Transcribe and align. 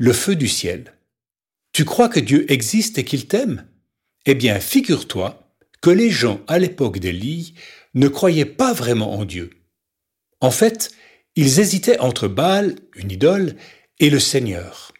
le 0.00 0.14
feu 0.14 0.34
du 0.34 0.48
ciel. 0.48 0.94
Tu 1.74 1.84
crois 1.84 2.08
que 2.08 2.20
Dieu 2.20 2.50
existe 2.50 2.96
et 2.96 3.04
qu'il 3.04 3.28
t'aime? 3.28 3.66
Eh 4.24 4.34
bien, 4.34 4.58
figure-toi 4.58 5.46
que 5.82 5.90
les 5.90 6.08
gens 6.10 6.40
à 6.48 6.58
l'époque 6.58 6.98
d'Élie 6.98 7.52
ne 7.92 8.08
croyaient 8.08 8.46
pas 8.46 8.72
vraiment 8.72 9.12
en 9.12 9.26
Dieu. 9.26 9.50
En 10.40 10.50
fait, 10.50 10.90
ils 11.36 11.60
hésitaient 11.60 11.98
entre 11.98 12.28
Baal, 12.28 12.76
une 12.96 13.12
idole, 13.12 13.56
et 13.98 14.08
le 14.08 14.18
Seigneur. 14.18 14.92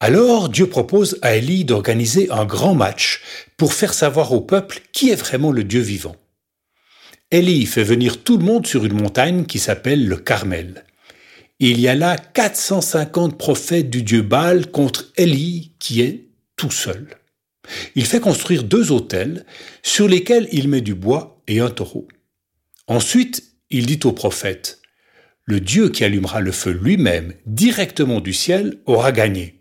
Alors 0.00 0.50
Dieu 0.50 0.66
propose 0.66 1.18
à 1.22 1.36
Élie 1.36 1.64
d'organiser 1.64 2.30
un 2.30 2.44
grand 2.44 2.74
match 2.74 3.22
pour 3.56 3.72
faire 3.72 3.94
savoir 3.94 4.34
au 4.34 4.42
peuple 4.42 4.82
qui 4.92 5.08
est 5.08 5.14
vraiment 5.14 5.50
le 5.50 5.64
Dieu 5.64 5.80
vivant. 5.80 6.16
Élie 7.30 7.64
fait 7.64 7.84
venir 7.84 8.22
tout 8.22 8.36
le 8.36 8.44
monde 8.44 8.66
sur 8.66 8.84
une 8.84 9.00
montagne 9.00 9.46
qui 9.46 9.58
s'appelle 9.58 10.06
le 10.06 10.18
Carmel. 10.18 10.84
Il 11.62 11.78
y 11.78 11.88
a 11.88 11.94
là 11.94 12.16
450 12.16 13.36
prophètes 13.36 13.90
du 13.90 14.02
Dieu 14.02 14.22
Baal 14.22 14.70
contre 14.70 15.12
Élie 15.18 15.74
qui 15.78 16.00
est 16.00 16.28
tout 16.56 16.70
seul. 16.70 17.06
Il 17.94 18.06
fait 18.06 18.18
construire 18.18 18.64
deux 18.64 18.92
autels 18.92 19.44
sur 19.82 20.08
lesquels 20.08 20.48
il 20.52 20.68
met 20.68 20.80
du 20.80 20.94
bois 20.94 21.42
et 21.48 21.60
un 21.60 21.68
taureau. 21.68 22.08
Ensuite, 22.86 23.44
il 23.68 23.84
dit 23.84 24.00
aux 24.04 24.12
prophètes, 24.12 24.80
Le 25.44 25.60
Dieu 25.60 25.90
qui 25.90 26.02
allumera 26.02 26.40
le 26.40 26.50
feu 26.50 26.70
lui-même 26.70 27.34
directement 27.44 28.22
du 28.22 28.32
ciel 28.32 28.78
aura 28.86 29.12
gagné. 29.12 29.58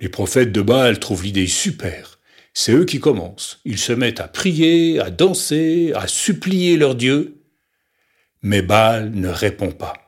Les 0.00 0.08
prophètes 0.08 0.50
de 0.50 0.62
Baal 0.62 0.98
trouvent 0.98 1.24
l'idée 1.24 1.46
super. 1.46 2.20
C'est 2.54 2.72
eux 2.72 2.86
qui 2.86 3.00
commencent. 3.00 3.60
Ils 3.66 3.78
se 3.78 3.92
mettent 3.92 4.20
à 4.20 4.28
prier, 4.28 4.98
à 4.98 5.10
danser, 5.10 5.92
à 5.94 6.06
supplier 6.06 6.78
leur 6.78 6.94
Dieu. 6.94 7.42
Mais 8.40 8.62
Baal 8.62 9.10
ne 9.10 9.28
répond 9.28 9.72
pas. 9.72 10.05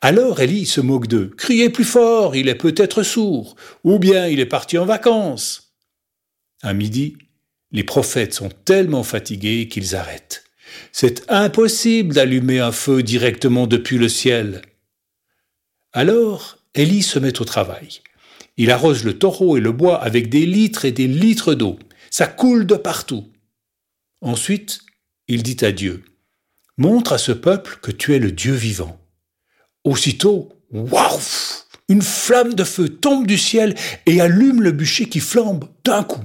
Alors 0.00 0.40
Élie 0.40 0.66
se 0.66 0.80
moque 0.80 1.08
d'eux. 1.08 1.30
Criez 1.36 1.70
plus 1.70 1.84
fort, 1.84 2.36
il 2.36 2.48
est 2.48 2.54
peut-être 2.54 3.02
sourd, 3.02 3.56
ou 3.84 3.98
bien 3.98 4.26
il 4.26 4.40
est 4.40 4.46
parti 4.46 4.78
en 4.78 4.86
vacances. 4.86 5.74
À 6.62 6.72
midi, 6.72 7.16
les 7.70 7.84
prophètes 7.84 8.34
sont 8.34 8.50
tellement 8.64 9.02
fatigués 9.02 9.68
qu'ils 9.68 9.94
arrêtent. 9.94 10.44
C'est 10.92 11.30
impossible 11.30 12.14
d'allumer 12.14 12.60
un 12.60 12.72
feu 12.72 13.02
directement 13.02 13.66
depuis 13.66 13.98
le 13.98 14.08
ciel. 14.08 14.62
Alors, 15.92 16.58
Élie 16.74 17.02
se 17.02 17.18
met 17.18 17.40
au 17.40 17.44
travail. 17.44 18.00
Il 18.56 18.70
arrose 18.70 19.04
le 19.04 19.18
taureau 19.18 19.56
et 19.56 19.60
le 19.60 19.72
bois 19.72 20.02
avec 20.02 20.28
des 20.28 20.46
litres 20.46 20.84
et 20.84 20.92
des 20.92 21.06
litres 21.06 21.54
d'eau. 21.54 21.78
Ça 22.10 22.26
coule 22.26 22.66
de 22.66 22.74
partout. 22.74 23.30
Ensuite, 24.20 24.80
il 25.28 25.42
dit 25.42 25.64
à 25.64 25.72
Dieu, 25.72 26.04
Montre 26.76 27.12
à 27.12 27.18
ce 27.18 27.32
peuple 27.32 27.78
que 27.82 27.90
tu 27.90 28.14
es 28.14 28.18
le 28.18 28.30
Dieu 28.30 28.54
vivant. 28.54 29.00
Aussitôt, 29.88 30.50
waouh 30.70 31.18
Une 31.88 32.02
flamme 32.02 32.52
de 32.52 32.64
feu 32.64 32.90
tombe 32.90 33.26
du 33.26 33.38
ciel 33.38 33.74
et 34.04 34.20
allume 34.20 34.60
le 34.60 34.70
bûcher 34.70 35.08
qui 35.08 35.18
flambe 35.18 35.64
d'un 35.82 36.02
coup. 36.02 36.24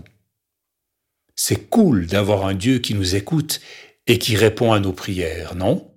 C'est 1.33 1.69
cool 1.69 2.08
d'avoir 2.08 2.45
un 2.45 2.56
Dieu 2.56 2.80
qui 2.80 2.94
nous 2.94 3.16
écoute 3.16 3.61
et 4.06 4.19
qui 4.19 4.36
répond 4.36 4.73
à 4.73 4.81
nos 4.81 4.91
prières, 4.91 5.56
non? 5.56 5.92